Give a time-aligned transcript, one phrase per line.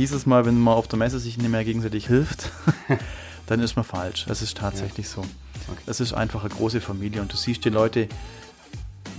[0.00, 2.50] hieß es mal, wenn man auf der Messe sich nicht mehr gegenseitig hilft,
[3.46, 4.26] dann ist man falsch.
[4.28, 5.12] Es ist tatsächlich ja.
[5.12, 5.20] so.
[5.20, 5.82] Okay.
[5.86, 8.08] Es ist einfach eine große Familie und du siehst die Leute,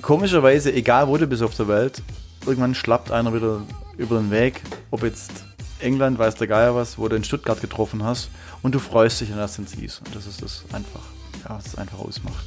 [0.01, 2.01] komischerweise, egal wo du bist auf der Welt,
[2.45, 3.61] irgendwann schlappt einer wieder
[3.97, 5.31] über den Weg, ob jetzt
[5.79, 8.29] England, weiß der Geier was, wo du in Stuttgart getroffen hast
[8.63, 10.01] und du freust dich, wenn du das dann siehst.
[10.05, 11.03] Und das ist das einfach,
[11.43, 12.45] ja, was es einfach ausmacht.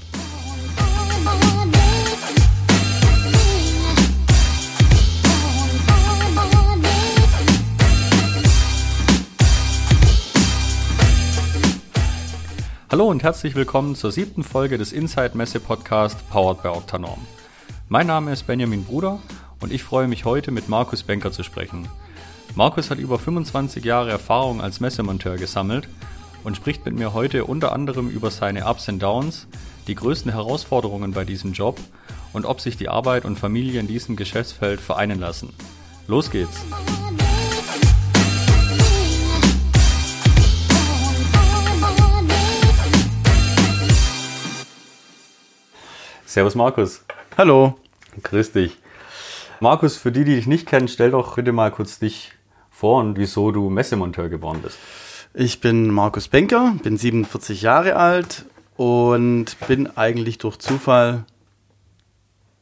[12.94, 17.18] Hallo und herzlich willkommen zur siebten Folge des Inside Messe Podcast Powered by Octanorm.
[17.88, 19.18] Mein Name ist Benjamin Bruder
[19.60, 21.88] und ich freue mich heute mit Markus Benker zu sprechen.
[22.54, 25.88] Markus hat über 25 Jahre Erfahrung als Messemonteur gesammelt
[26.44, 29.48] und spricht mit mir heute unter anderem über seine Ups und Downs,
[29.88, 31.80] die größten Herausforderungen bei diesem Job
[32.32, 35.52] und ob sich die Arbeit und Familie in diesem Geschäftsfeld vereinen lassen.
[36.06, 36.60] Los geht's!
[46.34, 47.04] Servus Markus.
[47.38, 47.78] Hallo.
[48.20, 48.76] Grüß dich.
[49.60, 52.32] Markus, für die, die dich nicht kennen, stell doch bitte mal kurz dich
[52.72, 54.76] vor und wieso du Messemonteur geworden bist.
[55.32, 61.24] Ich bin Markus Benker, bin 47 Jahre alt und bin eigentlich durch Zufall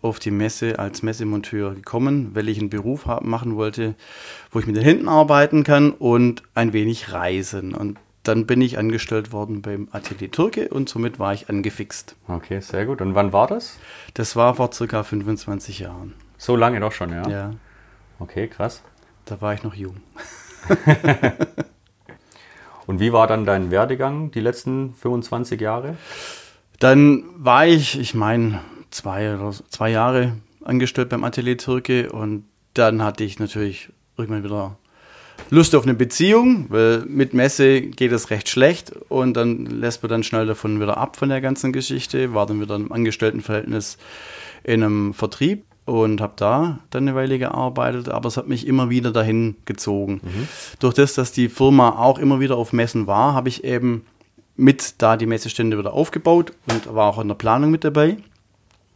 [0.03, 3.95] auf die Messe als Messemonteur gekommen, weil ich einen Beruf machen wollte,
[4.51, 7.73] wo ich mit den Händen arbeiten kann und ein wenig reisen.
[7.73, 12.17] Und dann bin ich angestellt worden beim Atelier Türke und somit war ich angefixt.
[12.29, 13.01] Okay, sehr gut.
[13.01, 13.79] Und wann war das?
[14.15, 16.15] Das war vor circa 25 Jahren.
[16.39, 17.29] So lange doch schon, ja?
[17.29, 17.55] Ja.
[18.19, 18.83] Okay, krass.
[19.25, 19.97] Da war ich noch jung.
[22.87, 25.97] und wie war dann dein Werdegang die letzten 25 Jahre?
[26.79, 29.37] Dann war ich, ich meine, zwei,
[29.69, 34.77] zwei Jahre angestellt beim Atelier Türke und dann hatte ich natürlich irgendwann wieder
[35.51, 40.09] Lust auf eine Beziehung, weil mit Messe geht es recht schlecht und dann lässt man
[40.09, 43.99] dann schnell davon wieder ab von der ganzen Geschichte, war dann wieder im Angestelltenverhältnis
[44.65, 48.89] in einem Vertrieb und habe da dann eine Weile gearbeitet, aber es hat mich immer
[48.89, 50.21] wieder dahin gezogen.
[50.23, 50.49] Mhm.
[50.79, 54.07] Durch das, dass die Firma auch immer wieder auf Messen war, habe ich eben
[54.57, 58.17] mit da die Messestände wieder aufgebaut und war auch in der Planung mit dabei.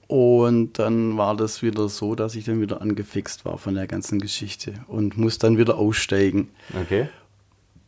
[0.09, 4.21] Und dann war das wieder so, dass ich dann wieder angefixt war von der ganzen
[4.21, 6.51] Geschichte und muss dann wieder aussteigen.
[6.81, 7.09] Okay.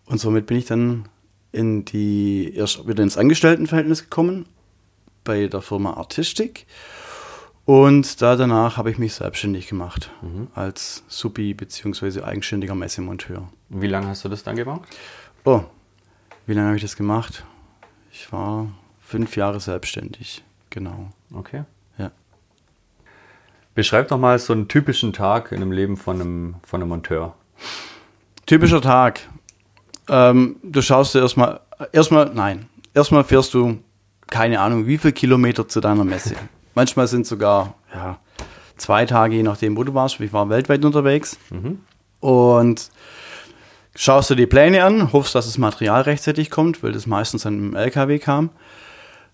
[0.07, 1.09] Und somit bin ich dann
[1.53, 4.47] in die, erst wieder ins Angestelltenverhältnis gekommen
[5.23, 6.67] bei der Firma Artistik.
[7.65, 10.49] Und da danach habe ich mich selbstständig gemacht mhm.
[10.55, 12.23] als Subi bzw.
[12.23, 13.49] eigenständiger Messemonteur.
[13.69, 14.89] Wie lange hast du das dann gemacht?
[15.45, 15.63] Oh,
[16.47, 17.45] wie lange habe ich das gemacht?
[18.11, 18.69] Ich war
[18.99, 21.11] fünf Jahre selbstständig, genau.
[21.33, 21.65] Okay.
[23.79, 27.37] Beschreib doch mal so einen typischen Tag in dem Leben von einem, von einem Monteur.
[28.45, 29.21] Typischer Tag.
[30.09, 31.61] Ähm, du schaust dir erstmal,
[31.93, 33.79] erstmal, nein, erstmal fährst du,
[34.27, 36.35] keine Ahnung, wie viele Kilometer zu deiner Messe.
[36.75, 38.19] Manchmal sind sogar, ja,
[38.79, 40.19] zwei Tage, je nachdem, wo du warst.
[40.19, 41.39] Ich war weltweit unterwegs.
[41.51, 41.79] Mhm.
[42.19, 42.91] Und
[43.95, 47.59] schaust du die Pläne an, hoffst, dass das Material rechtzeitig kommt, weil das meistens dann
[47.59, 48.51] im LKW kam.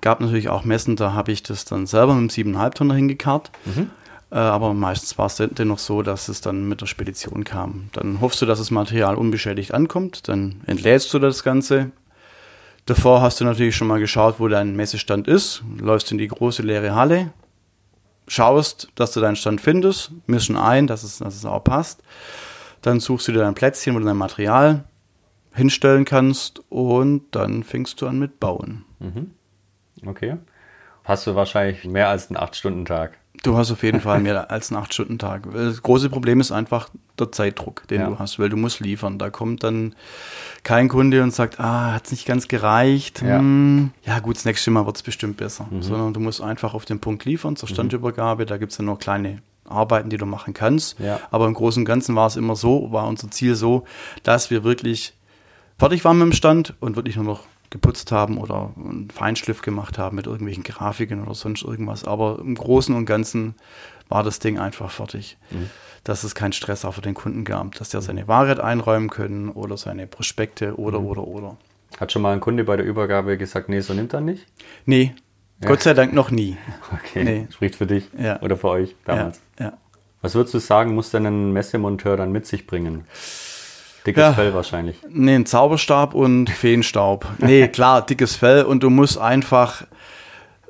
[0.03, 3.51] Gab natürlich auch Messen, da habe ich das dann selber mit dem 7,5 Tonner hingekarrt.
[3.65, 3.89] Mhm.
[4.35, 7.89] Äh, aber meistens war es dennoch so, dass es dann mit der Spedition kam.
[7.93, 11.93] Dann hoffst du, dass das Material unbeschädigt ankommt, dann entlädst du das Ganze.
[12.85, 16.63] Davor hast du natürlich schon mal geschaut, wo dein Messestand ist, läufst in die große
[16.63, 17.33] leere Halle,
[18.27, 22.03] schaust, dass du deinen Stand findest, mischen ein, dass es, dass es auch passt.
[22.83, 24.85] Dann suchst du dir dein Plätzchen, wo du dein Material
[25.55, 28.85] hinstellen kannst und dann fängst du an mit Bauen.
[28.99, 29.31] Mhm.
[30.05, 30.37] Okay.
[31.05, 33.19] Hast du wahrscheinlich mehr als einen 8-Stunden-Tag?
[33.45, 35.53] Du hast auf jeden Fall mehr als einen 8-Stunden-Tag.
[35.53, 36.89] Das große Problem ist einfach
[37.19, 38.09] der Zeitdruck, den ja.
[38.09, 39.19] du hast, weil du musst liefern.
[39.19, 39.95] Da kommt dann
[40.63, 43.21] kein Kunde und sagt, ah, hat es nicht ganz gereicht.
[43.21, 45.67] Ja, hm, ja gut, das nächste Mal wird es bestimmt besser.
[45.71, 45.83] Mhm.
[45.83, 47.75] Sondern du musst einfach auf den Punkt liefern zur mhm.
[47.75, 48.47] Standübergabe.
[48.47, 50.99] Da gibt es dann noch kleine Arbeiten, die du machen kannst.
[50.99, 51.21] Ja.
[51.31, 53.85] Aber im Großen und Ganzen war es immer so, war unser Ziel so,
[54.23, 55.13] dass wir wirklich
[55.79, 59.99] fertig waren mit dem Stand und wirklich nur noch geputzt haben oder einen Feinschliff gemacht
[59.99, 62.05] haben mit irgendwelchen Grafiken oder sonst irgendwas.
[62.05, 63.57] Aber im Großen und Ganzen
[64.09, 65.37] war das Ding einfach fertig.
[65.51, 65.71] Mhm.
[66.05, 69.49] Dass es keinen Stress auch für den Kunden gab, dass der seine Ware einräumen können
[69.49, 71.07] oder seine Prospekte oder, mhm.
[71.07, 71.57] oder, oder.
[71.99, 74.47] Hat schon mal ein Kunde bei der Übergabe gesagt, nee, so nimmt er nicht?
[74.87, 75.13] Nee,
[75.61, 75.69] ja.
[75.69, 76.57] Gott sei Dank noch nie.
[76.93, 77.47] Okay, nee.
[77.51, 78.41] spricht für dich ja.
[78.41, 79.41] oder für euch damals.
[79.59, 79.73] Ja.
[80.23, 83.05] Was würdest du sagen, muss denn ein Messemonteur dann mit sich bringen?
[84.07, 84.97] Dickes ja, Fell wahrscheinlich.
[85.09, 87.27] Nee, ein Zauberstab und Feenstaub.
[87.39, 89.85] nee, klar, dickes Fell und du musst einfach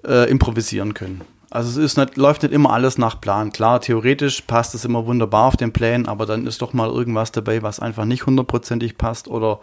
[0.07, 1.23] äh, improvisieren können.
[1.51, 3.53] Also es ist nicht, läuft nicht immer alles nach Plan.
[3.53, 7.31] Klar, theoretisch passt es immer wunderbar auf den Plänen, aber dann ist doch mal irgendwas
[7.31, 9.61] dabei, was einfach nicht hundertprozentig passt oder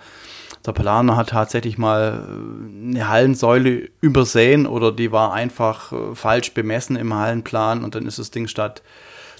[0.65, 6.53] der Planer hat tatsächlich mal äh, eine Hallensäule übersehen oder die war einfach äh, falsch
[6.53, 8.83] bemessen im Hallenplan und dann ist das Ding statt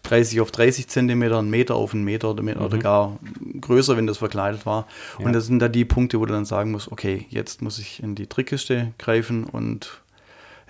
[0.04, 2.62] 30 auf 30 Zentimeter, ein Meter auf einen Meter oder, mhm.
[2.62, 3.18] oder gar
[3.60, 4.88] größer, wenn das verkleidet war.
[5.20, 5.26] Ja.
[5.26, 8.02] Und das sind da die Punkte, wo du dann sagen musst, okay, jetzt muss ich
[8.02, 10.02] in die Trickkiste greifen und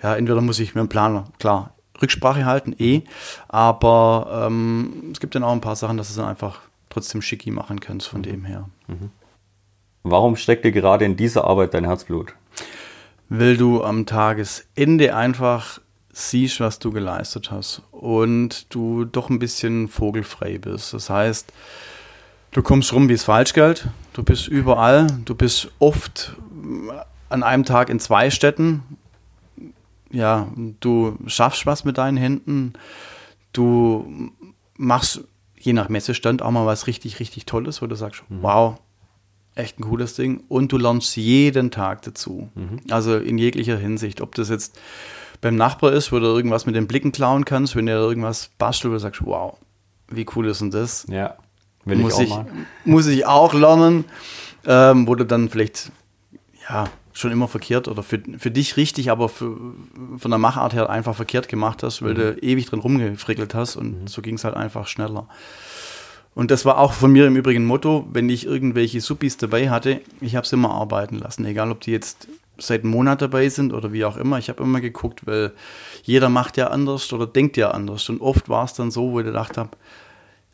[0.02, 3.02] ja, entweder muss ich mit dem Planer, klar, Rücksprache halten, eh,
[3.48, 7.22] aber ähm, es gibt dann auch ein paar Sachen, dass du es dann einfach trotzdem
[7.22, 8.24] schicki machen kannst von mhm.
[8.24, 8.68] dem her.
[8.88, 9.10] Mhm.
[10.02, 12.34] Warum steckt dir gerade in dieser Arbeit dein Herzblut?
[13.28, 15.80] Weil du am Tagesende einfach
[16.12, 20.92] siehst, was du geleistet hast und du doch ein bisschen vogelfrei bist.
[20.92, 21.52] Das heißt,
[22.52, 26.36] du kommst rum wie es Falschgeld, du bist überall, du bist oft
[27.28, 28.82] an einem Tag in zwei Städten.
[30.10, 30.48] Ja,
[30.80, 32.74] du schaffst was mit deinen Händen,
[33.54, 34.32] du
[34.76, 35.24] machst
[35.58, 38.42] je nach Messestand auch mal was richtig, richtig Tolles, wo du sagst, mhm.
[38.42, 38.80] wow,
[39.54, 40.42] echt ein cooles Ding.
[40.48, 42.50] Und du lernst jeden Tag dazu.
[42.54, 42.80] Mhm.
[42.90, 44.20] Also in jeglicher Hinsicht.
[44.20, 44.78] Ob das jetzt
[45.42, 48.92] beim Nachbar ist, wo du irgendwas mit den Blicken klauen kannst, wenn der irgendwas bastelt,
[48.92, 49.58] wo du sagst, wow,
[50.08, 51.04] wie cool ist denn das?
[51.10, 51.36] Ja,
[51.84, 52.46] will muss ich auch mal.
[52.86, 54.04] Muss ich auch lernen,
[54.66, 55.90] ähm, wo du dann vielleicht,
[56.70, 59.54] ja, schon immer verkehrt oder für, für dich richtig, aber für,
[60.16, 62.16] von der Machart her einfach verkehrt gemacht hast, weil mhm.
[62.16, 64.06] du ewig drin rumgefrickelt hast und mhm.
[64.06, 65.26] so ging es halt einfach schneller.
[66.34, 70.00] Und das war auch von mir im Übrigen Motto, wenn ich irgendwelche Suppis dabei hatte,
[70.20, 72.28] ich habe sie immer arbeiten lassen, egal ob die jetzt
[72.58, 74.38] seit einem Monat dabei sind oder wie auch immer.
[74.38, 75.52] Ich habe immer geguckt, weil
[76.02, 78.08] jeder macht ja anders oder denkt ja anders.
[78.08, 79.70] Und oft war es dann so, wo ich gedacht habe,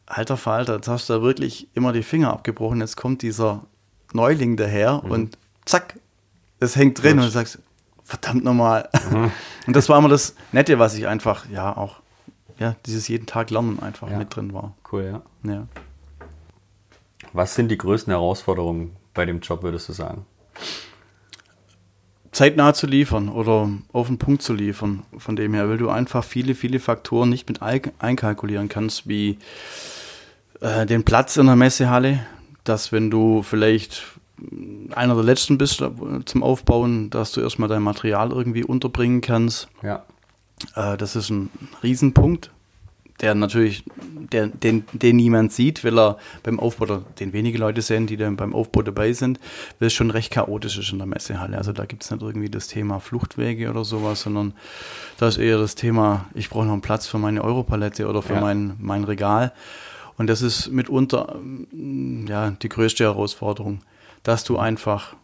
[0.06, 3.64] alter Falter, jetzt hast du da wirklich immer die Finger abgebrochen, jetzt kommt dieser
[4.12, 5.10] Neuling daher mhm.
[5.10, 5.98] und zack,
[6.60, 7.20] es hängt drin Gut.
[7.20, 7.58] und du sagst,
[8.02, 8.88] verdammt nochmal.
[9.10, 9.30] Mhm.
[9.66, 11.96] Und das war immer das Nette, was ich einfach, ja, auch
[12.58, 14.16] ja, dieses jeden Tag Lernen einfach ja.
[14.16, 14.74] mit drin war.
[14.90, 15.52] Cool, ja.
[15.52, 15.66] ja.
[17.34, 20.24] Was sind die größten Herausforderungen bei dem Job, würdest du sagen?
[22.32, 26.24] Zeitnah zu liefern oder auf den Punkt zu liefern, von dem her, weil du einfach
[26.24, 29.38] viele, viele Faktoren nicht mit einkalkulieren kannst, wie
[30.60, 32.20] äh, den Platz in der Messehalle,
[32.64, 34.04] dass wenn du vielleicht
[34.94, 35.90] einer der letzten bist äh,
[36.24, 39.68] zum Aufbauen, dass du erstmal dein Material irgendwie unterbringen kannst.
[39.82, 40.04] Ja.
[40.74, 41.50] Äh, das ist ein
[41.82, 42.50] Riesenpunkt,
[43.20, 43.84] der natürlich,
[44.32, 48.16] der, den, den niemand sieht, weil er beim Aufbau, oder den wenige Leute sehen, die
[48.16, 49.40] dann beim Aufbau dabei sind,
[49.78, 51.58] weil es schon recht chaotisch ist in der Messehalle.
[51.58, 54.54] Also da gibt es nicht irgendwie das Thema Fluchtwege oder sowas, sondern
[55.18, 58.34] da ist eher das Thema, ich brauche noch einen Platz für meine Europalette oder für
[58.34, 58.40] ja.
[58.40, 59.52] mein, mein Regal.
[60.16, 61.38] Und das ist mitunter
[62.26, 63.80] ja, die größte Herausforderung,
[64.22, 65.14] dass du einfach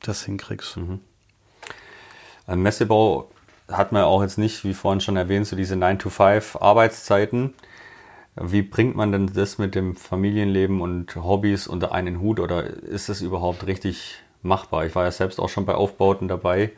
[0.00, 0.76] das hinkriegst.
[0.76, 1.00] Mhm.
[2.46, 3.30] Ein Messebau
[3.70, 7.54] hat man auch jetzt nicht, wie vorhin schon erwähnt, so diese 9-to-5 Arbeitszeiten.
[8.40, 13.08] Wie bringt man denn das mit dem Familienleben und Hobbys unter einen Hut oder ist
[13.08, 14.86] das überhaupt richtig machbar?
[14.86, 16.70] Ich war ja selbst auch schon bei Aufbauten dabei.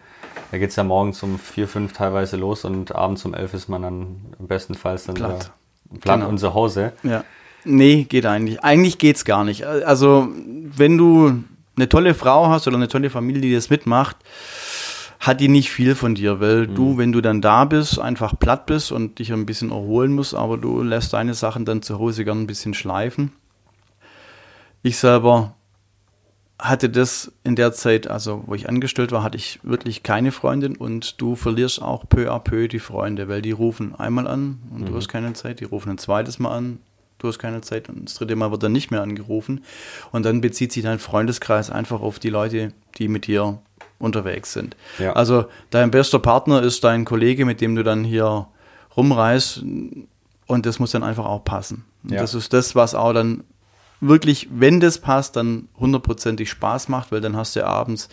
[0.50, 3.69] Da geht es ja morgens um 4, 5 teilweise los und abends um 11 ist
[3.69, 5.52] man dann bestenfalls dann platt,
[6.00, 6.28] platt genau.
[6.28, 6.93] und zu Hause.
[7.02, 7.25] Ja.
[7.64, 8.64] Nee, geht eigentlich.
[8.64, 9.64] Eigentlich geht es gar nicht.
[9.66, 11.44] Also, wenn du
[11.76, 14.16] eine tolle Frau hast oder eine tolle Familie, die das mitmacht,
[15.20, 16.75] hat die nicht viel von dir, weil mhm.
[16.75, 20.34] du, wenn du dann da bist, einfach platt bist und dich ein bisschen erholen musst,
[20.34, 23.32] aber du lässt deine Sachen dann zu Hause gern ein bisschen schleifen.
[24.82, 25.55] Ich selber
[26.58, 30.77] hatte das in der Zeit, also wo ich angestellt war, hatte ich wirklich keine Freundin
[30.77, 34.82] und du verlierst auch peu à peu die Freunde, weil die rufen einmal an und
[34.82, 34.86] mhm.
[34.86, 36.79] du hast keine Zeit, die rufen ein zweites Mal an,
[37.19, 39.65] du hast keine Zeit und das dritte Mal wird dann nicht mehr angerufen
[40.12, 43.60] und dann bezieht sich dein Freundeskreis einfach auf die Leute, die mit dir
[44.00, 44.76] unterwegs sind.
[44.98, 45.12] Ja.
[45.12, 48.48] Also dein bester Partner ist dein Kollege, mit dem du dann hier
[48.96, 49.62] rumreist
[50.46, 51.84] und das muss dann einfach auch passen.
[52.08, 52.20] Ja.
[52.20, 53.44] Das ist das, was auch dann
[54.00, 58.08] wirklich, wenn das passt, dann hundertprozentig Spaß macht, weil dann hast du ja abends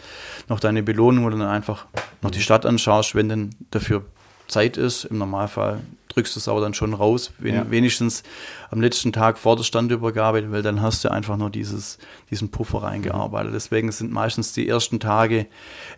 [0.50, 1.86] noch deine Belohnung, wo du dann einfach
[2.22, 4.04] noch die Stadt anschaust, wenn dann dafür
[4.48, 5.06] Zeit ist.
[5.06, 7.70] Im Normalfall drückst du es aber dann schon raus, wen, ja.
[7.70, 8.24] wenigstens
[8.72, 12.00] am letzten Tag vor der Standübergabe, weil dann hast du einfach nur dieses,
[12.32, 13.54] diesen Puffer reingearbeitet.
[13.54, 15.46] Deswegen sind meistens die ersten Tage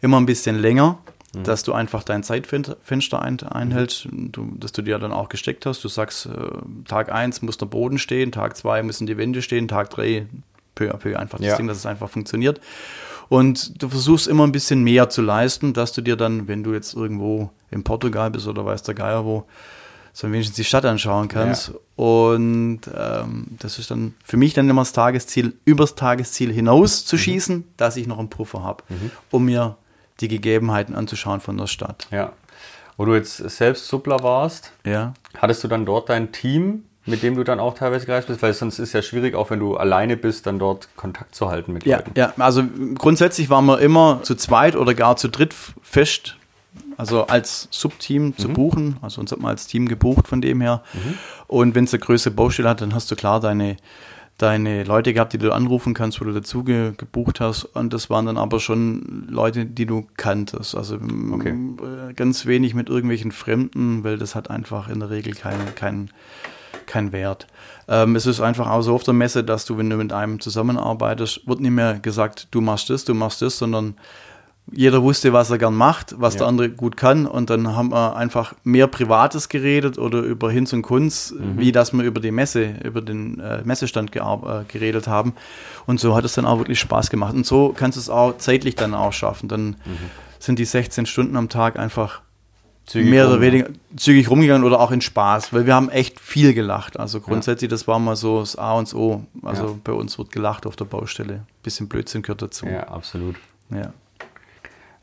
[0.01, 0.97] immer ein bisschen länger,
[1.33, 1.43] mhm.
[1.43, 5.83] dass du einfach dein Zeitfenster ein, einhältst, du, dass du dir dann auch gesteckt hast.
[5.83, 6.29] Du sagst, äh,
[6.85, 10.27] Tag 1 muss der Boden stehen, Tag 2 müssen die Wände stehen, Tag 3
[10.75, 11.57] peu à peu einfach das ja.
[11.57, 12.59] Ding, dass es einfach funktioniert.
[13.29, 16.73] Und du versuchst immer ein bisschen mehr zu leisten, dass du dir dann, wenn du
[16.73, 19.45] jetzt irgendwo in Portugal bist oder weiß der Geier wo,
[20.13, 21.69] so wenigstens die Stadt anschauen kannst.
[21.69, 21.73] Ja.
[22.03, 27.15] Und ähm, das ist dann für mich dann immer das Tagesziel, übers Tagesziel hinaus zu
[27.15, 27.19] mhm.
[27.19, 29.11] schießen, dass ich noch einen Puffer habe, mhm.
[29.31, 29.77] um mir
[30.19, 32.07] die Gegebenheiten anzuschauen von der Stadt.
[32.11, 32.33] Ja.
[32.97, 35.13] Wo du jetzt selbst Suppler warst, Ja.
[35.37, 38.41] hattest du dann dort dein Team, mit dem du dann auch teilweise gereist bist?
[38.41, 41.71] Weil sonst ist ja schwierig, auch wenn du alleine bist, dann dort Kontakt zu halten
[41.71, 42.11] mit Ja, Leuten.
[42.15, 42.63] ja, also
[42.95, 46.35] grundsätzlich waren wir immer zu zweit oder gar zu dritt fest,
[46.99, 48.97] also als Subteam zu buchen.
[49.01, 50.83] Also uns hat man als Team gebucht von dem her.
[51.47, 53.77] Und wenn es eine größere Baustelle hat, dann hast du klar deine,
[54.37, 57.63] deine Leute gehabt, die du anrufen kannst, wo du dazu ge gebucht hast.
[57.63, 60.75] Und das waren dann aber schon Leute, die du kanntest.
[60.75, 60.99] Also
[61.31, 61.51] Okay.
[62.09, 66.11] äh, ganz wenig mit irgendwelchen Fremden, weil das hat einfach in der Regel keinen kein,
[66.85, 67.47] kein Wert.
[67.87, 70.41] Ähm, es ist einfach auch so auf der Messe, dass du, wenn du mit einem
[70.41, 73.95] zusammenarbeitest, wird nicht mehr gesagt, du machst das, du machst das, sondern
[74.71, 76.39] jeder wusste, was er gern macht, was Ja.
[76.39, 77.25] der andere gut kann.
[77.25, 81.93] Und dann haben wir einfach mehr Privates geredet oder über Hinz und Kunz, wie dass
[81.93, 84.19] wir über die Messe, über den äh, Messestand äh,
[84.67, 85.33] geredet haben.
[85.85, 87.33] Und so hat es dann auch wirklich Spaß gemacht.
[87.33, 89.49] Und so kannst du es auch zeitlich dann auch schaffen.
[89.49, 89.75] Dann
[90.39, 92.21] sind die 16 Stunden am Tag einfach
[92.85, 93.51] Zügig mehr rum, oder ja.
[93.51, 96.99] weniger zügig rumgegangen oder auch in Spaß, weil wir haben echt viel gelacht.
[96.99, 99.25] Also grundsätzlich, das war mal so das A und das O.
[99.43, 99.75] Also Ja.
[99.83, 101.41] bei uns wird gelacht auf der Baustelle.
[101.61, 102.65] Bisschen Blödsinn gehört dazu.
[102.65, 103.35] Ja, absolut.
[103.69, 103.93] Ja.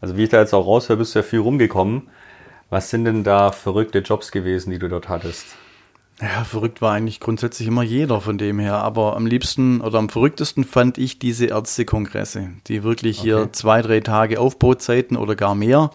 [0.00, 2.08] Also wie ich da jetzt auch raushöre, bist du ja viel rumgekommen.
[2.70, 5.46] Was sind denn da verrückte Jobs gewesen, die du dort hattest?
[6.20, 8.76] Ja, verrückt war eigentlich grundsätzlich immer jeder von dem her.
[8.78, 13.52] Aber am liebsten oder am verrücktesten fand ich diese Ärztekongresse, die wirklich hier Okay.
[13.52, 15.90] zwei, drei Tage Aufbauzeiten oder gar mehr.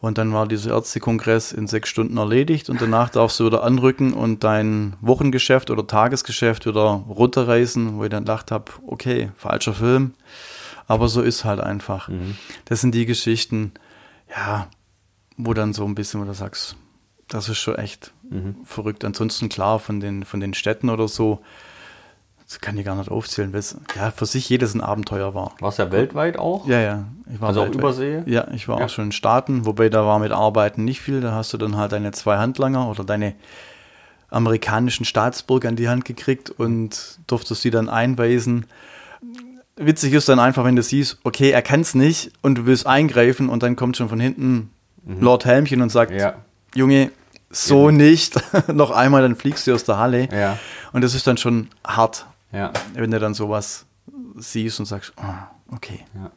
[0.00, 4.12] Und dann war dieser Ärztekongress in sechs Stunden erledigt und danach darfst du wieder anrücken
[4.12, 10.12] und dein Wochengeschäft oder Tagesgeschäft wieder runterreißen, wo ich dann gedacht habe, okay, falscher Film.
[10.86, 12.10] Aber so ist halt einfach.
[12.66, 13.72] Das sind die Geschichten,
[14.30, 14.68] ja,
[15.36, 16.76] wo dann so ein bisschen, wo du sagst,
[17.28, 18.12] das ist schon echt
[18.64, 19.04] verrückt.
[19.04, 21.40] Ansonsten klar, von den, von den Städten oder so,
[22.46, 25.52] das kann ich gar nicht aufzählen, weil es ja für sich jedes ein Abenteuer war.
[25.60, 26.66] Warst ja weltweit auch?
[26.68, 27.04] Ja, ja.
[27.32, 27.80] Ich war Also auch weltweit.
[27.80, 28.22] Übersee?
[28.26, 28.84] Ja, ich war Ja.
[28.84, 31.22] auch schon in Staaten, wobei da war mit Arbeiten nicht viel.
[31.22, 33.34] Da hast du dann halt deine zwei Handlanger oder deine
[34.28, 38.66] amerikanischen Staatsbürger an die Hand gekriegt und durftest die dann einweisen.
[39.76, 42.86] Witzig ist dann einfach, wenn du siehst, okay, er kann es nicht und du willst
[42.86, 44.70] eingreifen und dann kommt schon von hinten
[45.06, 46.18] Lord Helmchen und sagt, Mhm.
[46.18, 46.34] Ja.
[46.74, 47.10] Junge,
[47.50, 48.34] so nicht.
[48.72, 50.28] Noch einmal, dann fliegst du aus der Halle.
[50.32, 50.58] Ja.
[50.92, 52.72] Und das ist dann schon hart, Ja.
[52.94, 53.84] wenn du dann sowas
[54.36, 56.30] siehst und sagst, ah, okay, Ja.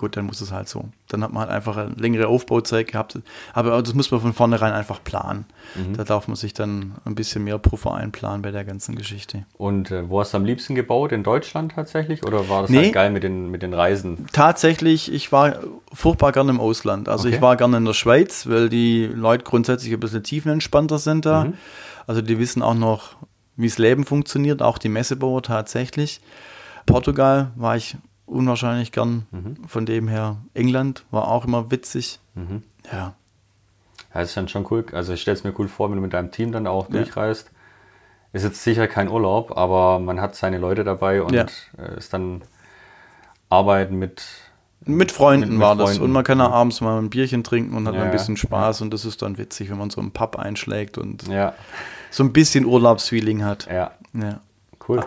[0.00, 0.86] Gut, dann muss es halt so.
[1.08, 3.18] Dann hat man halt einfach eine längere Aufbauzeit gehabt.
[3.52, 5.44] Aber das muss man von vornherein einfach planen.
[5.74, 5.96] Mhm.
[5.96, 9.44] Da darf man sich dann ein bisschen mehr Puffer einplanen bei der ganzen Geschichte.
[9.58, 11.12] Und äh, wo hast du am liebsten gebaut?
[11.12, 12.24] In Deutschland tatsächlich?
[12.26, 12.84] Oder war das Nee.
[12.84, 14.26] halt geil mit den, mit den Reisen?
[14.32, 15.58] Tatsächlich, ich war
[15.92, 17.08] furchtbar gerne im Ausland.
[17.08, 17.36] Also Okay.
[17.36, 21.44] ich war gerne in der Schweiz, weil die Leute grundsätzlich ein bisschen tiefenentspannter sind da.
[21.44, 21.54] Mhm.
[22.06, 23.16] Also die wissen auch noch,
[23.56, 26.20] wie das Leben funktioniert, auch die Messebauer tatsächlich.
[26.86, 27.96] Portugal war ich
[28.30, 29.56] unwahrscheinlich gern Mhm.
[29.66, 30.36] von dem her.
[30.54, 32.20] England war auch immer witzig.
[32.36, 32.42] Ja.
[32.92, 33.14] Ja,
[34.12, 34.84] das ist dann schon cool.
[34.92, 37.50] Also ich stelle es mir cool vor, wenn du mit deinem Team dann auch durchreist.
[38.32, 41.46] Ist jetzt sicher kein Urlaub, aber man hat seine Leute dabei und Ja.
[41.78, 42.42] äh, ist dann
[43.48, 44.22] Arbeiten mit.
[44.86, 45.90] Mit Freunden Mit- mit war das.
[45.90, 46.04] Freunden.
[46.04, 48.12] Und man kann auch abends mal ein Bierchen trinken und hat Ja, ein ja.
[48.12, 48.80] bisschen Spaß.
[48.80, 51.52] Und das ist dann witzig, wenn man so einen Pub einschlägt und Ja,
[52.10, 53.66] so ein bisschen Urlaubsfeeling hat.
[53.70, 54.40] ja, Ja.
[54.88, 55.04] cool.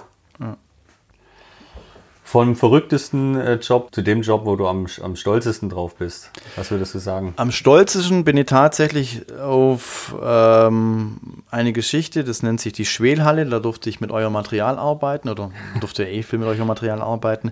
[2.34, 6.32] Vom verrücktesten äh, Job zu dem Job, wo du am, am stolzesten drauf bist.
[6.56, 7.36] Was würdest du sagen?
[7.38, 13.46] Am stolzesten bin ich tatsächlich auf ähm, eine Geschichte, das nennt sich die Schwelhalle.
[13.46, 17.52] Da durfte ich mit eurem Material arbeiten oder durfte eh viel mit eurem Material arbeiten,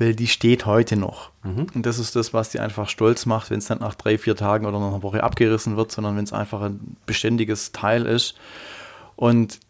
[0.00, 1.30] weil die steht heute noch.
[1.44, 4.34] Und das ist das, was die einfach stolz macht, wenn es dann nach drei, vier
[4.34, 8.34] Tagen oder nach einer Woche abgerissen wird, sondern wenn es einfach ein beständiges Teil ist.
[9.14, 9.60] Und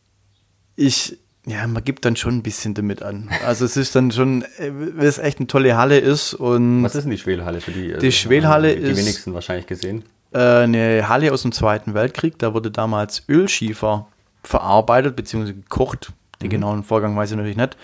[0.76, 3.31] ich, ja, man gibt dann schon ein bisschen damit an.
[3.47, 6.95] Also es ist dann schon, äh, weil es echt eine tolle Halle ist und Was
[6.95, 7.95] ist denn die Schwelhalle für die?
[7.99, 10.03] Die Schwelhalle die ist- wenigsten wahrscheinlich gesehen.
[10.33, 12.38] äh, eine Halle aus dem Zweiten Weltkrieg.
[12.38, 14.09] Da wurde damals Ölschiefer
[14.43, 15.53] verarbeitet bzw.
[15.53, 16.12] gekocht.
[16.43, 17.76] Den genauen Vorgang weiß ich natürlich nicht.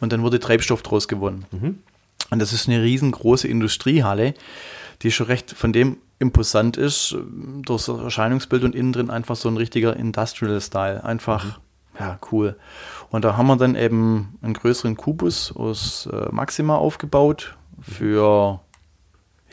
[0.00, 1.44] Und dann wurde Treibstoff draus gewonnen.
[2.30, 4.34] Und das ist eine riesengroße Industriehalle,
[5.02, 7.16] die schon recht von dem imposant ist,
[7.64, 11.04] durch das Erscheinungsbild und innen drin einfach so ein richtiger Industrial-Style.
[11.04, 11.60] Einfach,
[12.00, 12.56] ja, cool.
[13.10, 18.60] Und da haben wir dann eben einen größeren Kubus aus äh, Maxima aufgebaut für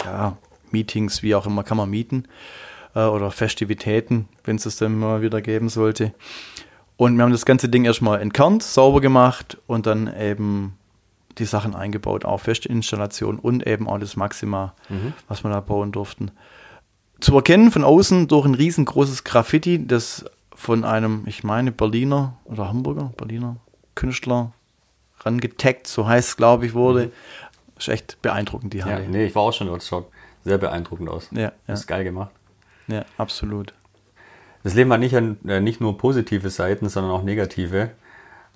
[0.04, 0.38] ja,
[0.72, 2.24] Meetings, wie auch immer, kann man mieten
[2.96, 6.14] äh, oder Festivitäten, wenn es es dann mal wieder geben sollte.
[6.96, 10.78] Und wir haben das ganze Ding erstmal entkernt, sauber gemacht und dann eben
[11.38, 14.74] die Sachen eingebaut, auch Festinstallation und eben auch das Maxima,
[15.28, 16.32] was wir da bauen durften.
[17.20, 20.26] Zu erkennen von außen durch ein riesengroßes Graffiti, das
[20.58, 23.58] von einem, ich meine, Berliner oder Hamburger, Berliner
[23.94, 24.52] Künstler
[25.20, 27.12] rangetaggt, so heißt es, glaube ich, wurde.
[27.78, 29.08] Ist echt beeindruckend, die Ja, Halle.
[29.08, 29.84] nee, ich war auch schon dort.
[29.84, 30.08] Schaut
[30.44, 31.30] sehr beeindruckend aus.
[31.32, 31.74] Ja, ja.
[31.76, 32.32] Ist geil gemacht.
[32.88, 33.74] Ja, absolut.
[34.64, 37.92] Das Leben hat nicht, äh, nicht nur positive Seiten, sondern auch negative.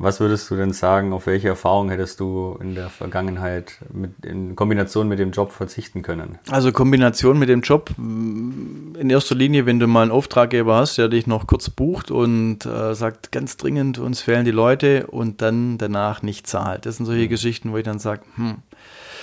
[0.01, 4.55] Was würdest du denn sagen, auf welche Erfahrung hättest du in der Vergangenheit mit, in
[4.55, 6.39] Kombination mit dem Job verzichten können?
[6.50, 11.08] Also Kombination mit dem Job, in erster Linie, wenn du mal einen Auftraggeber hast, der
[11.08, 15.77] dich noch kurz bucht und äh, sagt, ganz dringend, uns fehlen die Leute und dann
[15.77, 16.88] danach nicht zahlt.
[16.88, 17.29] Das sind solche mhm.
[17.29, 18.55] Geschichten, wo ich dann sage, hm.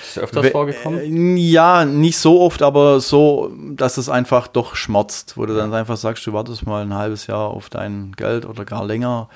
[0.03, 1.01] Ist das öfters vorgekommen?
[1.01, 5.75] Äh, ja, nicht so oft, aber so, dass es einfach doch schmerzt, wo du dann
[5.75, 9.29] einfach sagst, du wartest mal ein halbes Jahr auf dein Geld oder gar länger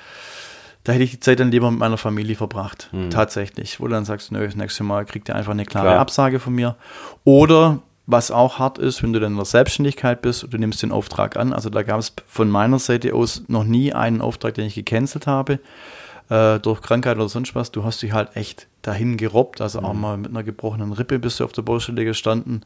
[0.84, 2.88] da hätte ich die Zeit dann lieber mit meiner Familie verbracht.
[2.92, 3.10] Mhm.
[3.10, 3.80] Tatsächlich.
[3.80, 6.00] Wo du dann sagst, nö, das nächste Mal kriegt ihr einfach eine klare Klar.
[6.00, 6.76] Absage von mir.
[7.24, 10.82] Oder was auch hart ist, wenn du dann in der Selbstständigkeit bist und du nimmst
[10.82, 11.52] den Auftrag an.
[11.52, 15.28] Also da gab es von meiner Seite aus noch nie einen Auftrag, den ich gecancelt
[15.28, 15.60] habe.
[16.28, 17.70] Äh, durch Krankheit oder sonst was.
[17.70, 19.60] Du hast dich halt echt dahin gerobbt.
[19.60, 19.86] Also mhm.
[19.86, 22.64] auch mal mit einer gebrochenen Rippe bist du auf der Baustelle gestanden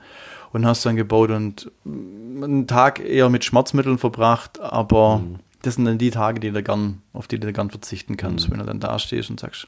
[0.52, 5.84] und hast dann gebaut und einen Tag eher mit Schmerzmitteln verbracht, aber mhm das sind
[5.84, 8.52] dann die Tage, die du gern, auf die du gern verzichten kannst, mhm.
[8.52, 9.66] wenn du dann da stehst und sagst,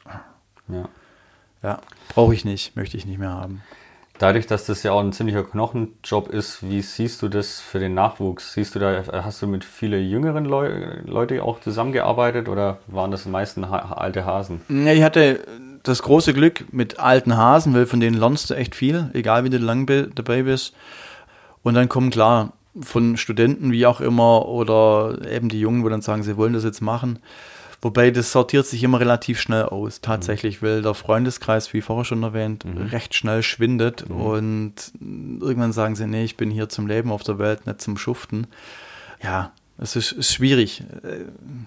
[0.69, 0.88] ja,
[1.62, 3.62] ja brauche ich nicht, möchte ich nicht mehr haben.
[4.19, 7.95] Dadurch, dass das ja auch ein ziemlicher Knochenjob ist, wie siehst du das für den
[7.95, 8.52] Nachwuchs?
[8.52, 13.23] Siehst du da, hast du mit vielen jüngeren Leu Leuten auch zusammengearbeitet oder waren das
[13.23, 14.61] die meisten ha alte Hasen?
[14.69, 15.45] Ja, ich hatte
[15.85, 19.50] das große Glück mit alten Hasen, weil von denen lernst du echt viel, egal wie
[19.50, 20.75] du lang dabei bist.
[21.62, 26.02] Und dann kommen klar von Studenten, wie auch immer, oder eben die Jungen, wo dann
[26.02, 27.18] sagen, sie wollen das jetzt machen.
[27.80, 30.66] Wobei das sortiert sich immer relativ schnell aus, tatsächlich, mhm.
[30.66, 32.88] weil der Freundeskreis, wie vorher schon erwähnt, mhm.
[32.88, 34.20] recht schnell schwindet mhm.
[34.20, 37.97] und irgendwann sagen sie, nee, ich bin hier zum Leben auf der Welt, nicht zum
[37.97, 38.49] Schuften.
[39.23, 40.82] Ja, es ist, ist schwierig.
[41.04, 41.26] Äh,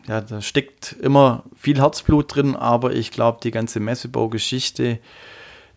[0.10, 5.00] ja, da steckt immer viel Herzblut drin, aber ich glaube, die ganze Messebaugeschichte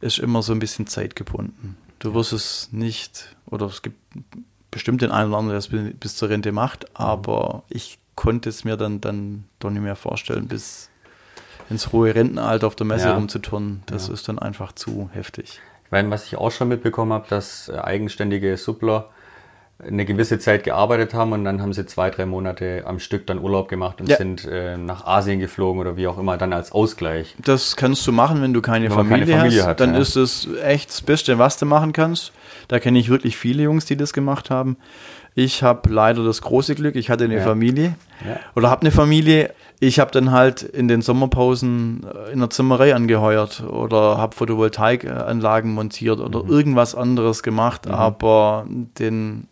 [0.00, 1.76] ist immer so ein bisschen zeitgebunden.
[2.00, 3.98] Du wirst es nicht, oder es gibt
[4.74, 8.48] bestimmt den einen oder anderen, der es bis, bis zur Rente macht, aber ich konnte
[8.48, 10.90] es mir dann, dann doch nicht mehr vorstellen, bis
[11.70, 13.14] ins hohe Rentenalter auf der Messe ja.
[13.14, 13.82] rumzuturnen.
[13.86, 14.14] Das ja.
[14.14, 15.60] ist dann einfach zu heftig.
[15.84, 19.10] Ich meine, was ich auch schon mitbekommen habe, dass äh, eigenständige Suppler
[19.78, 23.38] eine gewisse Zeit gearbeitet haben und dann haben sie zwei, drei Monate am Stück dann
[23.38, 24.16] Urlaub gemacht und ja.
[24.16, 27.34] sind äh, nach Asien geflogen oder wie auch immer, dann als Ausgleich.
[27.44, 29.68] Das kannst du machen, wenn du keine, wenn Familie, keine Familie, hast.
[29.68, 30.00] Hat, dann ja.
[30.00, 32.32] ist es echt das Beste, was du machen kannst.
[32.68, 34.76] Da kenne ich wirklich viele Jungs, die das gemacht haben.
[35.34, 37.42] Ich habe leider das große Glück, ich hatte eine ja.
[37.42, 37.94] Familie
[38.54, 39.52] oder habe eine Familie.
[39.80, 45.74] Ich habe dann halt in den Sommerpausen äh, in der Zimmerei angeheuert oder habe Photovoltaikanlagen
[45.74, 46.50] montiert oder mhm.
[46.50, 47.92] irgendwas anderes gemacht, mhm.
[47.92, 49.48] aber den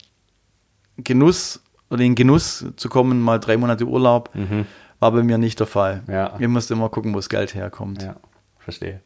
[1.05, 4.67] Genuss oder den Genuss zu kommen, mal drei Monate Urlaub, mhm.
[4.99, 6.03] war bei mir nicht der Fall.
[6.09, 6.37] Ja.
[6.39, 8.03] Ich musste immer gucken, wo das Geld herkommt.
[8.03, 8.17] Ja,
[8.59, 9.01] verstehe.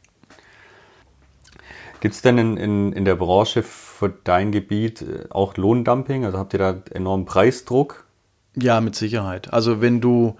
[1.99, 6.25] Gibt es denn in, in, in der Branche für dein Gebiet äh, auch Lohndumping?
[6.25, 8.05] Also habt ihr da enormen Preisdruck?
[8.55, 9.51] Ja, mit Sicherheit.
[9.51, 10.37] Also wenn du,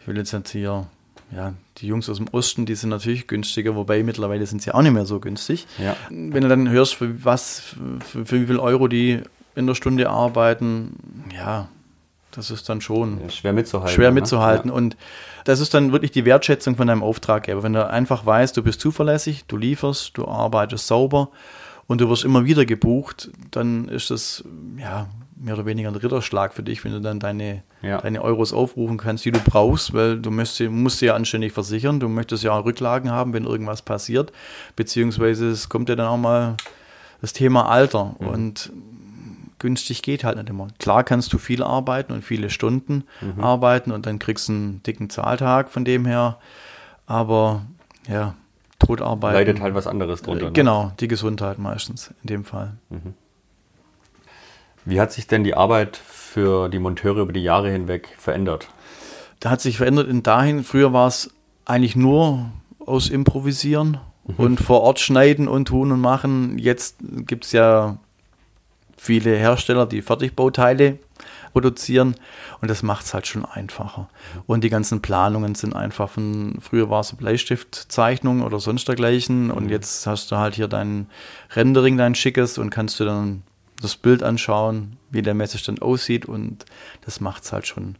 [0.00, 0.86] ich will jetzt hier,
[1.30, 4.82] ja, die Jungs aus dem Osten, die sind natürlich günstiger, wobei mittlerweile sind sie auch
[4.82, 5.66] nicht mehr so günstig.
[5.78, 5.96] Ja.
[6.10, 7.60] Wenn du dann hörst, für was,
[8.00, 9.22] für, für wie viel Euro die
[9.58, 11.68] in der Stunde arbeiten, ja,
[12.30, 13.94] das ist dann schon ja, schwer mitzuhalten.
[13.94, 14.70] Schwer mitzuhalten.
[14.70, 14.76] Ja.
[14.76, 14.96] Und
[15.44, 17.62] das ist dann wirklich die Wertschätzung von deinem Auftraggeber.
[17.62, 21.30] Wenn du einfach weißt, du bist zuverlässig, du lieferst, du arbeitest sauber
[21.86, 24.44] und du wirst immer wieder gebucht, dann ist das
[24.76, 27.98] ja mehr oder weniger ein Ritterschlag für dich, wenn du dann deine, ja.
[27.98, 32.00] deine Euros aufrufen kannst, die du brauchst, weil du musst, musst sie ja anständig versichern,
[32.00, 34.32] du möchtest ja auch Rücklagen haben, wenn irgendwas passiert,
[34.76, 36.56] beziehungsweise es kommt ja dann auch mal
[37.20, 38.28] das Thema Alter mhm.
[38.28, 38.72] und
[39.58, 40.68] günstig geht halt nicht immer.
[40.78, 43.42] Klar kannst du viel arbeiten und viele Stunden mhm.
[43.42, 46.38] arbeiten und dann kriegst du einen dicken Zahltag von dem her.
[47.06, 47.62] Aber
[48.08, 48.34] ja,
[48.78, 49.34] tot arbeiten.
[49.34, 50.46] Leidet halt was anderes drunter.
[50.46, 50.52] Ne?
[50.52, 52.74] Genau, die Gesundheit meistens in dem Fall.
[52.90, 53.14] Mhm.
[54.84, 58.68] Wie hat sich denn die Arbeit für die Monteure über die Jahre hinweg verändert?
[59.40, 61.30] Da hat sich verändert in dahin, früher war es
[61.64, 64.34] eigentlich nur aus Improvisieren mhm.
[64.36, 66.58] und vor Ort schneiden und tun und machen.
[66.58, 67.98] Jetzt gibt es ja
[68.98, 70.98] viele Hersteller, die Fertigbauteile
[71.52, 72.14] produzieren
[72.60, 74.08] und das macht es halt schon einfacher.
[74.46, 79.64] Und die ganzen Planungen sind einfach von, früher war es Bleistiftzeichnung oder sonst dergleichen und
[79.64, 79.70] mhm.
[79.70, 81.06] jetzt hast du halt hier dein
[81.54, 83.42] Rendering, dein schickes und kannst du dann
[83.80, 86.64] das Bild anschauen, wie der Messestand aussieht und
[87.04, 87.96] das macht es halt schon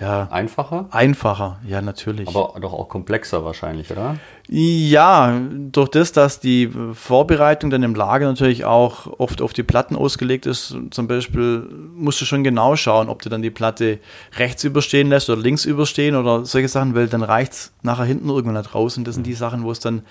[0.00, 0.28] ja.
[0.30, 0.86] Einfacher?
[0.90, 2.28] Einfacher, ja, natürlich.
[2.28, 4.16] Aber doch auch komplexer wahrscheinlich, oder?
[4.48, 9.96] Ja, durch das, dass die Vorbereitung dann im Lager natürlich auch oft auf die Platten
[9.96, 13.98] ausgelegt ist, zum Beispiel musst du schon genau schauen, ob du dann die Platte
[14.36, 18.28] rechts überstehen lässt oder links überstehen oder solche Sachen, weil dann reicht es nachher hinten
[18.28, 20.02] irgendwann nicht raus und das sind die Sachen, wo es dann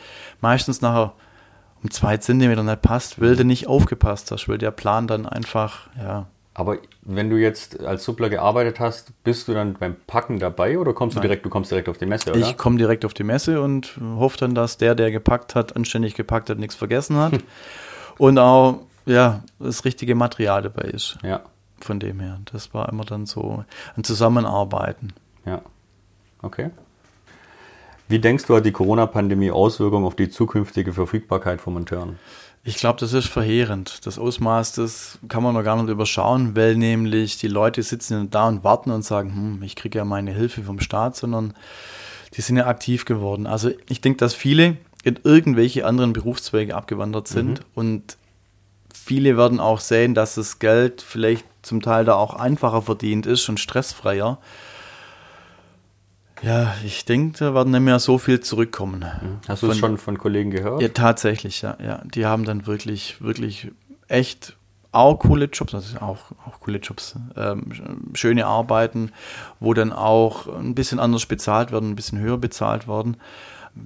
[0.42, 1.14] meistens nachher
[1.82, 5.90] um zwei Zentimeter nicht passt, weil du nicht aufgepasst hast, weil der Plan dann einfach,
[5.98, 10.80] ja, Aber wenn du jetzt als Suppler gearbeitet hast, bist du dann beim Packen dabei
[10.80, 12.40] oder kommst du direkt, du kommst direkt auf die Messe, oder?
[12.40, 16.16] Ich komme direkt auf die Messe und hoffe dann, dass der, der gepackt hat, anständig
[16.16, 17.34] gepackt hat, nichts vergessen hat.
[18.18, 21.20] und auch, ja, das richtige Material dabei ist.
[21.22, 21.42] Ja.
[21.80, 22.40] Von dem her.
[22.52, 23.64] Das war immer dann so
[23.96, 25.14] ein Zusammenarbeiten.
[25.46, 25.62] Ja.
[26.42, 26.72] Okay.
[28.08, 32.18] Wie denkst du, hat die Corona-Pandemie Auswirkungen auf die zukünftige Verfügbarkeit von Monteuren?
[32.68, 34.06] Ich glaube, das ist verheerend.
[34.06, 38.50] Das Ausmaß, das kann man noch gar nicht überschauen, weil nämlich die Leute sitzen da
[38.50, 41.54] und warten und sagen, hm, ich kriege ja meine Hilfe vom Staat, sondern
[42.34, 43.48] die sind ja aktiv geworden.
[43.48, 47.66] Also ich denke, dass viele in irgendwelche anderen Berufszweige abgewandert sind mhm.
[47.74, 48.18] und
[48.94, 53.48] viele werden auch sehen, dass das Geld vielleicht zum Teil da auch einfacher verdient ist
[53.48, 54.40] und stressfreier.
[56.42, 59.00] Ja, ich denke, da werden nicht mehr so viel zurückkommen.
[59.00, 59.40] Mhm.
[59.48, 60.82] Hast du es schon von Kollegen gehört?
[60.82, 62.02] Ja, tatsächlich, ja, ja.
[62.14, 63.72] Die haben dann wirklich, wirklich
[64.08, 64.56] echt
[64.92, 67.72] auch coole Jobs, also auch, auch coole Jobs, ähm,
[68.14, 69.12] schöne Arbeiten,
[69.60, 73.18] wo dann auch ein bisschen anders bezahlt werden, ein bisschen höher bezahlt werden,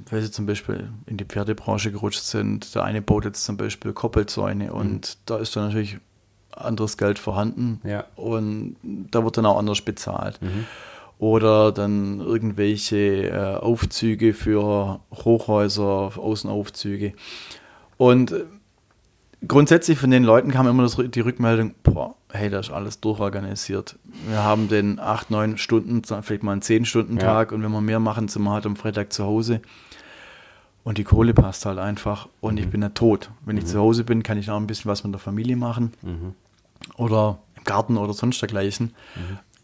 [0.10, 2.76] weil sie zum Beispiel in die Pferdebranche gerutscht sind.
[2.76, 5.22] Der eine baut jetzt zum Beispiel Koppelzäune und mhm.
[5.26, 5.98] da ist dann natürlich
[6.52, 8.06] anderes Geld vorhanden ja.
[8.16, 10.42] und da wird dann auch anders bezahlt.
[10.42, 10.66] Mhm
[11.22, 17.14] oder dann irgendwelche äh, Aufzüge für Hochhäuser, Außenaufzüge.
[17.98, 18.46] Und äh,
[19.48, 24.00] grundsätzlich von den Leuten kam immer das, die Rückmeldung, boah, hey, das ist alles durchorganisiert.
[24.28, 27.56] Wir haben den 8, 9 Stunden, vielleicht mal einen 10-Stunden-Tag ja.
[27.56, 29.62] und wenn wir mehr machen, sind wir halt am Freitag zu Hause.
[30.84, 32.62] Und die Kohle passt halt einfach und mhm.
[32.62, 33.30] ich bin ja tot.
[33.46, 33.62] Wenn mhm.
[33.62, 36.34] ich zu Hause bin, kann ich auch ein bisschen was mit der Familie machen mhm.
[36.98, 38.96] oder im Garten oder sonst dergleichen.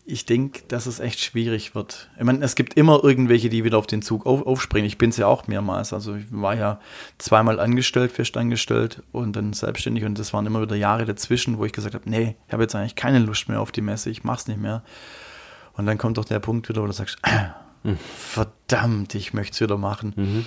[0.10, 2.10] Ich denke, dass es echt schwierig wird.
[2.18, 4.88] Ich meine, es gibt immer irgendwelche, die wieder auf den Zug auf, aufspringen.
[4.88, 5.92] Ich bin es ja auch mehrmals.
[5.92, 6.80] Also ich war ja
[7.18, 11.74] zweimal angestellt, festangestellt und dann selbstständig und das waren immer wieder Jahre dazwischen, wo ich
[11.74, 14.48] gesagt habe, nee, ich habe jetzt eigentlich keine Lust mehr auf die Messe, ich mach's
[14.48, 14.82] nicht mehr.
[15.74, 17.18] Und dann kommt doch der Punkt wieder, wo du sagst,
[17.84, 17.98] mhm.
[17.98, 20.14] verdammt, ich möchte es wieder machen.
[20.16, 20.46] Mhm.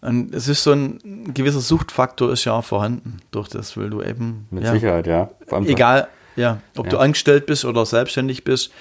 [0.00, 4.02] Und es ist so ein gewisser Suchtfaktor ist ja auch vorhanden durch das, weil du
[4.02, 4.46] eben.
[4.50, 5.30] Mit ja, Sicherheit, ja.
[5.66, 6.08] Egal,
[6.40, 6.90] ja, ob ja.
[6.90, 8.72] du angestellt bist oder selbstständig bist,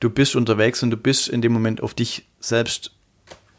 [0.00, 2.92] du bist unterwegs und du bist in dem Moment auf dich selbst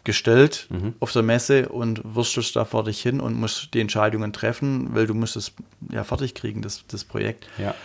[0.07, 0.95] gestellt mhm.
[1.01, 5.05] auf der Messe und wirst da vor dich hin und musst die Entscheidungen treffen, weil
[5.05, 5.51] du musst es
[5.91, 7.45] ja fertig kriegen, das, das Projekt.
[7.57, 7.75] Ja.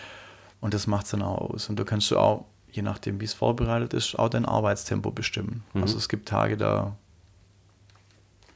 [0.60, 1.68] Und das macht es dann auch aus.
[1.68, 5.64] Und da kannst du auch, je nachdem, wie es vorbereitet ist, auch dein Arbeitstempo bestimmen.
[5.74, 5.82] Mhm.
[5.82, 6.94] Also es gibt Tage, da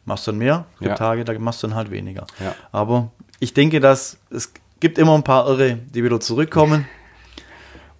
[0.04, 0.94] machst du dann mehr, es gibt ja.
[0.94, 2.28] Tage, da machst du dann halt weniger.
[2.38, 2.54] Ja.
[2.70, 6.86] Aber ich denke, dass es gibt immer ein paar Irre, die wieder zurückkommen.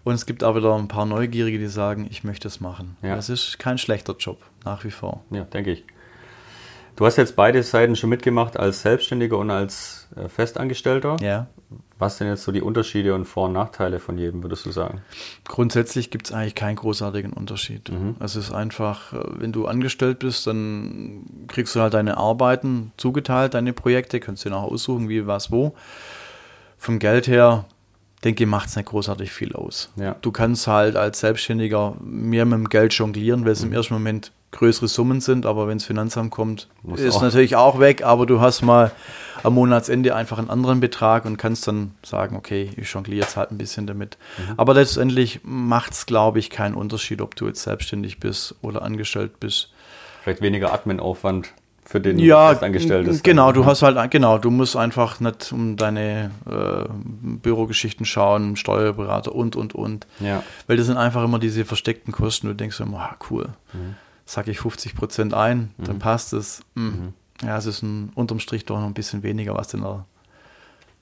[0.06, 2.96] Und es gibt auch wieder ein paar Neugierige, die sagen, ich möchte es machen.
[3.02, 3.16] Ja.
[3.16, 5.24] Das ist kein schlechter Job, nach wie vor.
[5.30, 5.84] Ja, denke ich.
[6.94, 11.16] Du hast jetzt beide Seiten schon mitgemacht, als Selbstständiger und als äh, Festangestellter.
[11.20, 11.48] Ja.
[11.98, 15.00] Was sind jetzt so die Unterschiede und Vor- und Nachteile von jedem, würdest du sagen?
[15.42, 17.90] Grundsätzlich gibt es eigentlich keinen großartigen Unterschied.
[17.90, 18.14] Mhm.
[18.20, 23.54] Es ist einfach, äh, wenn du angestellt bist, dann kriegst du halt deine Arbeiten zugeteilt,
[23.54, 25.74] deine Projekte, kannst du dir auch aussuchen, wie, was, wo
[26.78, 27.64] vom Geld her,
[28.26, 29.90] denke macht es nicht großartig viel aus.
[29.96, 30.16] Ja.
[30.20, 33.68] Du kannst halt als Selbstständiger mehr mit dem Geld jonglieren, weil es mhm.
[33.68, 37.22] im ersten Moment größere Summen sind, aber wenn es Finanzamt kommt, Muss ist auch.
[37.22, 38.90] natürlich auch weg, aber du hast mal
[39.42, 43.50] am Monatsende einfach einen anderen Betrag und kannst dann sagen, okay, ich jongliere jetzt halt
[43.50, 44.16] ein bisschen damit.
[44.38, 44.54] Mhm.
[44.56, 49.38] Aber letztendlich macht es, glaube ich, keinen Unterschied, ob du jetzt selbstständig bist oder angestellt
[49.40, 49.70] bist.
[50.22, 51.52] Vielleicht weniger Adminaufwand
[51.86, 53.22] für den ja, Festangestellten ist.
[53.22, 59.32] Genau, du hast halt, genau, du musst einfach nicht um deine äh, Bürogeschichten schauen, Steuerberater
[59.32, 60.06] und, und, und.
[60.18, 60.42] Ja.
[60.66, 62.48] Weil das sind einfach immer diese versteckten Kosten.
[62.48, 63.94] Du denkst immer, ah, cool, mhm.
[64.24, 65.84] sag ich 50 Prozent ein, mhm.
[65.84, 66.62] dann passt es.
[66.74, 66.84] Mhm.
[66.84, 67.12] mhm.
[67.42, 70.06] Ja, es ist ein, unterm Strich doch noch ein bisschen weniger, was denn da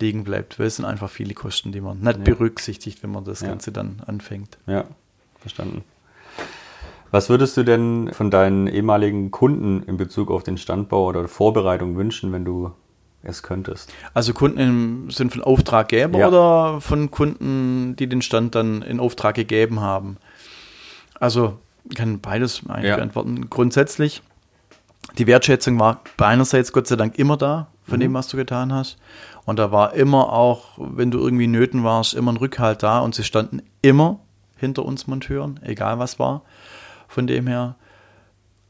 [0.00, 0.58] liegen bleibt.
[0.58, 2.24] Weil es sind einfach viele Kosten, die man nicht ja.
[2.24, 3.48] berücksichtigt, wenn man das ja.
[3.48, 4.58] Ganze dann anfängt.
[4.66, 4.84] Ja,
[5.38, 5.84] verstanden.
[7.10, 11.96] Was würdest du denn von deinen ehemaligen Kunden in Bezug auf den Standbau oder Vorbereitung
[11.96, 12.72] wünschen, wenn du
[13.22, 13.92] es könntest?
[14.14, 16.28] Also Kunden sind von Auftraggeber ja.
[16.28, 20.16] oder von Kunden, die den Stand dann in Auftrag gegeben haben?
[21.20, 22.96] Also ich kann beides eigentlich ja.
[22.96, 23.48] beantworten.
[23.50, 24.22] Grundsätzlich,
[25.18, 28.02] die Wertschätzung war beinerseits Gott sei Dank immer da von mhm.
[28.02, 28.96] dem, was du getan hast.
[29.44, 33.14] Und da war immer auch, wenn du irgendwie nöten warst, immer ein Rückhalt da und
[33.14, 34.20] sie standen immer
[34.56, 36.42] hinter uns Monteuren, egal was war.
[37.14, 37.76] Von dem her,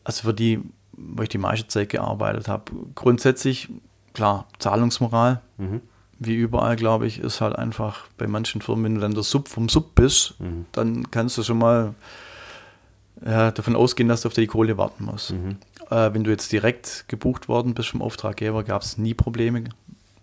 [0.05, 0.61] also für die,
[0.93, 3.71] wo ich die meiste Zeit gearbeitet habe, grundsätzlich,
[4.13, 5.81] klar, Zahlungsmoral, mhm.
[6.19, 9.49] wie überall, glaube ich, ist halt einfach bei manchen Firmen, wenn du dann der Sub
[9.49, 10.67] vom Sub bist, mhm.
[10.73, 11.95] dann kannst du schon mal
[13.25, 15.33] ja, davon ausgehen, dass du auf die Kohle warten musst.
[15.33, 15.57] Mhm.
[15.89, 19.65] Äh, wenn du jetzt direkt gebucht worden bist vom Auftraggeber, gab es nie Probleme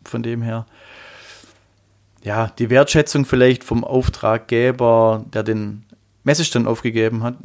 [0.05, 0.67] von dem her.
[2.23, 5.85] ja, die Wertschätzung vielleicht vom Auftraggeber, der den
[6.23, 7.37] Messestand aufgegeben hat.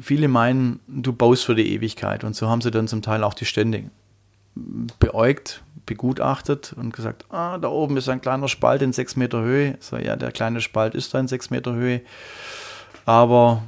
[0.00, 2.24] Viele meinen, du baust für die Ewigkeit.
[2.24, 3.84] Und so haben sie dann zum Teil auch die Stände
[4.98, 9.76] beäugt, begutachtet und gesagt, ah, da oben ist ein kleiner Spalt in sechs Meter Höhe.
[9.80, 12.02] So, ja, der kleine Spalt ist da in sechs Meter Höhe.
[13.06, 13.62] Aber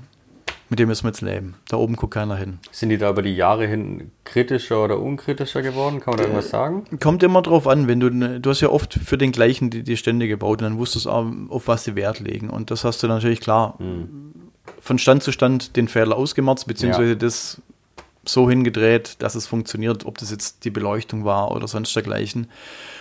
[0.71, 1.57] mit dem müssen wir jetzt leben.
[1.69, 2.59] Da oben guckt keiner hin.
[2.71, 5.99] Sind die da über die Jahre hin kritischer oder unkritischer geworden?
[5.99, 6.85] Kann man da irgendwas äh, sagen?
[7.01, 9.97] Kommt immer drauf an, wenn du, du hast ja oft für den gleichen die, die
[9.97, 12.51] Stände gebaut und dann wusstest du auch, auf was sie Wert legen.
[12.51, 14.30] Und das hast du natürlich klar hm.
[14.81, 17.15] Von Stand zu Stand den Fehler ausgemerzt, beziehungsweise ja.
[17.15, 17.61] das
[18.25, 22.49] so hingedreht, dass es funktioniert, ob das jetzt die Beleuchtung war oder sonst dergleichen.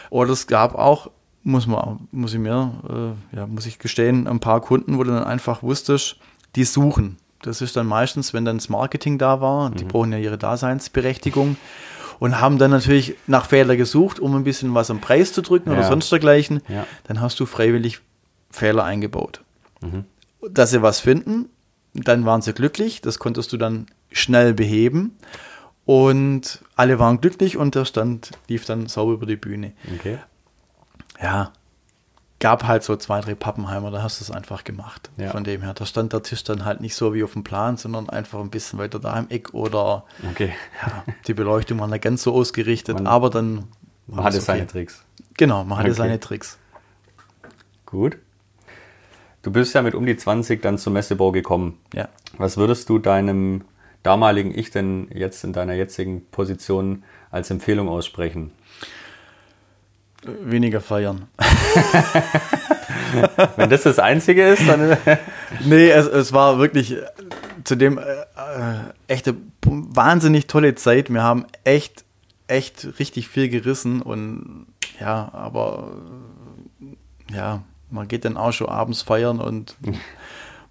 [0.10, 1.10] Oder es gab auch,
[1.44, 5.12] muss man, muss ich mir, äh, ja, muss ich gestehen, ein paar Kunden, wo du
[5.12, 6.18] dann einfach wusstest,
[6.56, 7.18] die suchen.
[7.42, 9.90] Das ist dann meistens, wenn dann das Marketing da war, die mhm.
[9.90, 11.58] brauchen ja ihre Daseinsberechtigung
[12.20, 15.72] und haben dann natürlich nach Fehler gesucht, um ein bisschen was am Preis zu drücken
[15.72, 15.78] ja.
[15.78, 16.62] oder sonst dergleichen.
[16.68, 16.86] Ja.
[17.06, 18.00] Dann hast du freiwillig
[18.50, 19.42] Fehler eingebaut.
[19.82, 20.06] Mhm.
[20.50, 21.50] Dass sie was finden,
[22.08, 25.18] dann waren sie glücklich, das konntest du dann schnell beheben
[25.86, 29.74] und alle waren glücklich und der Stand lief dann sauber über die Bühne.
[29.96, 30.20] Okay.
[31.22, 31.52] Ja,
[32.40, 35.10] gab halt so zwei, drei Pappenheimer, da hast du es einfach gemacht.
[35.18, 35.30] Ja.
[35.30, 37.78] Von dem her, da stand der Tisch dann halt nicht so wie auf dem Plan,
[37.78, 40.54] sondern einfach ein bisschen weiter da im Eck oder okay.
[40.82, 43.68] ja, die Beleuchtung war nicht ganz so ausgerichtet, man, aber dann.
[44.08, 44.46] Man hatte okay.
[44.46, 45.04] seine Tricks.
[45.38, 45.98] Genau, man hatte okay.
[45.98, 46.58] seine Tricks.
[47.86, 48.18] Gut.
[49.42, 51.80] Du bist ja mit um die 20 dann zum Messebau gekommen.
[51.94, 52.10] Ja.
[52.38, 53.64] Was würdest du deinem
[54.04, 58.52] damaligen Ich denn jetzt in deiner jetzigen Position als Empfehlung aussprechen?
[60.24, 61.28] Weniger feiern.
[63.56, 64.98] Wenn das das Einzige ist, dann.
[65.66, 66.98] nee, es, es war wirklich
[67.64, 68.26] zudem äh, äh,
[69.08, 71.12] echte wahnsinnig tolle Zeit.
[71.12, 72.04] Wir haben echt,
[72.48, 74.68] echt richtig viel gerissen und
[75.00, 75.94] ja, aber
[77.34, 79.76] ja, man geht dann auch schon abends feiern und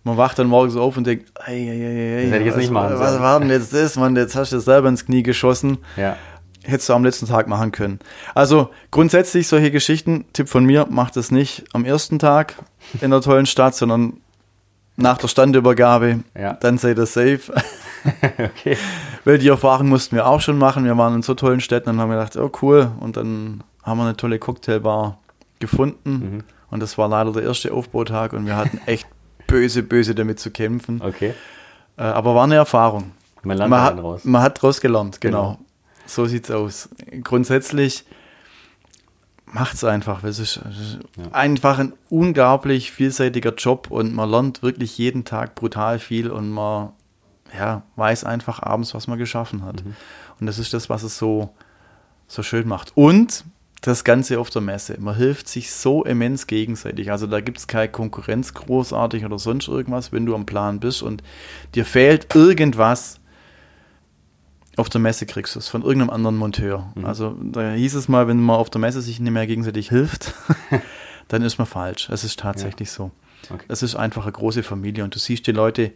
[0.05, 2.71] man wacht dann morgens auf und denkt, ey, ey, ey, ey, das hätte was, nicht
[2.71, 5.79] machen was war denn jetzt das, Mann, jetzt hast du selber ins Knie geschossen.
[5.97, 6.17] Ja
[6.69, 7.99] hättest du am letzten Tag machen können.
[8.35, 12.57] Also grundsätzlich solche Geschichten, Tipp von mir, macht es nicht am ersten Tag
[13.01, 14.21] in der tollen Stadt, sondern
[14.97, 16.21] nach der Standübergabe.
[16.39, 16.55] Ja.
[16.55, 17.41] Dann seid ihr safe.
[18.39, 18.77] okay.
[19.25, 20.85] Weil die Erfahrung mussten wir auch schon machen.
[20.85, 22.91] Wir waren in so tollen Städten und haben gedacht, oh cool.
[23.01, 25.19] Und dann haben wir eine tolle Cocktailbar
[25.61, 26.11] gefunden.
[26.11, 26.45] Mhm.
[26.71, 29.07] Und das war leider der erste Aufbautag und wir hatten echt
[29.47, 31.01] böse, böse damit zu kämpfen.
[31.03, 31.35] Okay.
[31.97, 33.13] Äh, aber war eine Erfahrung.
[33.43, 34.25] Man lernt man hat, raus.
[34.25, 35.53] Man hat daraus gelernt, genau.
[35.53, 35.59] genau.
[36.07, 36.89] So sieht's aus.
[37.23, 38.05] Grundsätzlich
[39.53, 40.25] macht es einfach.
[40.25, 40.61] Es ist,
[41.17, 41.33] ja.
[41.33, 46.91] einfach ein unglaublich vielseitiger Job und man lernt wirklich jeden Tag brutal viel und man
[47.57, 49.85] ja, weiß einfach abends, was man geschaffen hat.
[49.85, 49.95] Mhm.
[50.41, 51.55] Und das ist das, was es so,
[52.27, 52.93] so schön macht.
[52.95, 53.45] Und
[53.81, 54.97] das Ganze auf der Messe.
[54.99, 57.11] Man hilft sich so immens gegenseitig.
[57.11, 61.03] Also da gibt es keine Konkurrenz großartig oder sonst irgendwas, wenn du am Plan bist
[61.03, 61.23] und
[61.75, 63.21] dir fehlt irgendwas,
[64.77, 66.93] auf der Messe kriegst du es von irgendeinem anderen Monteur.
[66.95, 67.05] Mhm.
[67.05, 70.35] Also da hieß es mal, wenn man auf der Messe sich nicht mehr gegenseitig hilft,
[71.29, 72.09] dann ist man falsch.
[72.11, 72.95] Es ist tatsächlich ja.
[72.95, 73.11] so.
[73.51, 73.65] Okay.
[73.69, 75.93] Es ist einfach eine große Familie und du siehst die Leute,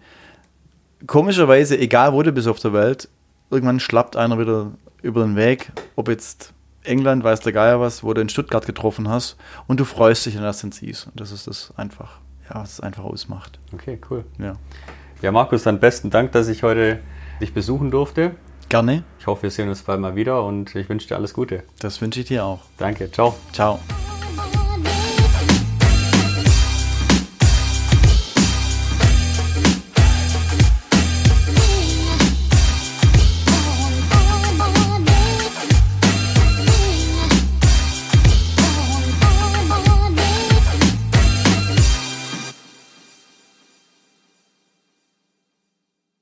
[1.06, 3.08] komischerweise, egal wo du bist auf der Welt,
[3.50, 6.52] irgendwann schlappt einer wieder über den Weg, ob jetzt
[6.84, 10.34] England, weiß der Geier was, wo du in Stuttgart getroffen hast und du freust dich,
[10.34, 11.06] wenn du das dann siehst.
[11.06, 12.18] Und das ist das einfach,
[12.48, 13.58] ja, was es einfach ausmacht.
[13.72, 14.24] Okay, cool.
[14.38, 14.54] Ja.
[15.22, 17.00] Ja, Markus, dann besten Dank, dass ich heute
[17.40, 18.32] dich besuchen durfte.
[18.68, 19.04] Gerne.
[19.18, 21.62] Ich hoffe, wir sehen uns bald mal wieder und ich wünsche dir alles Gute.
[21.80, 22.60] Das wünsche ich dir auch.
[22.78, 23.10] Danke.
[23.10, 23.34] Ciao.
[23.52, 23.78] Ciao.